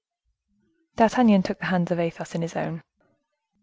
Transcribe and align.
D'Artagnan 0.95 1.43
took 1.43 1.59
the 1.59 1.67
hands 1.67 1.91
of 1.91 1.99
Athos 1.99 2.33
in 2.33 2.41
his 2.41 2.55
own. 2.55 2.81